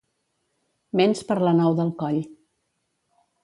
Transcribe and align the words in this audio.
Ments 1.01 1.21
per 1.29 1.37
la 1.49 1.53
nou 1.59 1.77
del 1.81 1.95
coll. 2.03 2.21